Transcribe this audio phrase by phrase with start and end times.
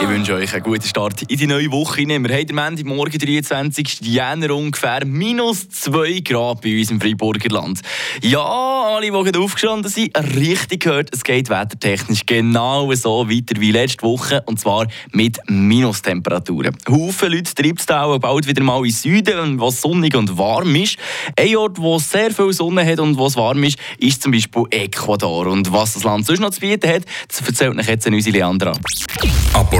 [0.00, 2.06] Ich wünsche euch einen guten Start in die neue Woche.
[2.06, 4.00] Wir haben am Ende morgen 23.
[4.02, 7.80] Jänner ungefähr minus 2 Grad bei uns im Freiburger Land.
[8.22, 13.72] Ja, alle, die gerade aufgestanden sind, richtig gehört, es geht wettertechnisch genau so weiter wie
[13.72, 16.76] letzte Woche und zwar mit Minustemperaturen.
[16.88, 20.74] Haufen Leute treibt es auch bald wieder mal in Süden, wo es sonnig und warm
[20.76, 20.96] ist.
[21.36, 24.62] Ein Ort, wo sehr viel Sonne hat und wo es warm ist, ist zum Beispiel
[24.70, 25.46] Ecuador.
[25.48, 28.72] Und was das Land sonst noch zu bieten hat, das erzählt euch jetzt unsere Leandra.
[29.54, 29.64] Eine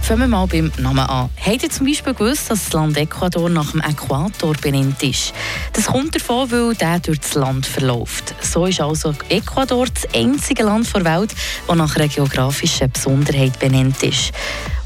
[0.00, 1.28] Fangen wir mal beim Namen an.
[1.44, 5.34] Habt ihr zum Beispiel gewusst, dass das Land Ecuador nach dem Äquator benannt ist?
[5.74, 8.34] Das kommt davon, weil der durch das Land verläuft.
[8.40, 11.34] So ist also Ecuador das einzige Land der Welt,
[11.66, 14.32] das nach einer geografischen Besonderheit benannt ist.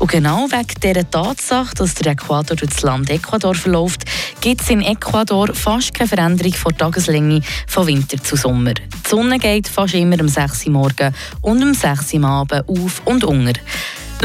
[0.03, 4.05] Und genau wegen dieser Tatsache, dass der Äquator durch das Land Ecuador verläuft,
[4.41, 8.75] gibt es in Ecuador fast keine Veränderung von Tageslänge von Winter zu Sommer.
[8.75, 12.69] Die Sonne geht fast immer um 6 Uhr morgens und um 6 Uhr am Abend
[12.69, 13.53] auf und unter.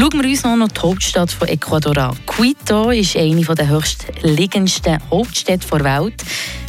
[0.00, 2.16] Schauen wir uns noch die Hauptstadt von Ecuador an.
[2.24, 6.22] Quito ist eine der höchstliegendsten Hauptstädte der Welt.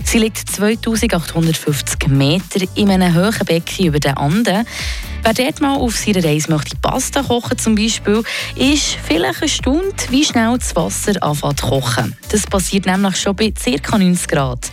[0.03, 4.65] Sie liegt 2850 Meter in einem hohen Becken über den Anden.
[5.21, 8.23] Wer dort mal auf seiner Reise möchte Pasta kochen zum Beispiel,
[8.55, 12.17] ist vielleicht erstaunt, wie schnell das Wasser anfängt zu kochen.
[12.31, 13.97] Das passiert nämlich schon bei ca.
[13.99, 14.71] 90 Grad.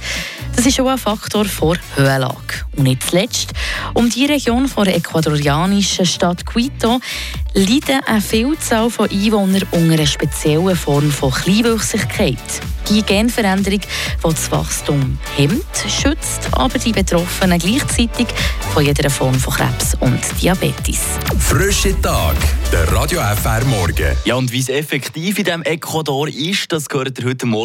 [0.57, 2.35] Das ist auch ein Faktor vor Höhenlage.
[2.77, 3.53] Und nicht zuletzt,
[3.93, 6.99] um die Region der ecuadorianischen Stadt Quito
[7.53, 12.39] leiden eine Vielzahl von Einwohnern unter einer speziellen Form von Kleinwüchsigkeit.
[12.89, 18.29] Die Genveränderung, die das Wachstum hemmt, schützt aber die Betroffenen gleichzeitig
[18.73, 21.01] von jeder Form von Krebs und Diabetes.
[21.39, 22.37] Frische Tag,
[22.71, 24.17] der Radio FR Morgen.
[24.25, 27.65] Ja, und wie es effektiv in diesem Ecuador ist, das gehört ihr heute Morgen